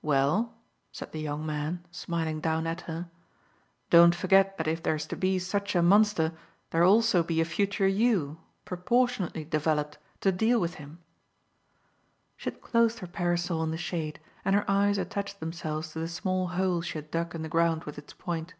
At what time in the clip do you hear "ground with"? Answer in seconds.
17.50-17.98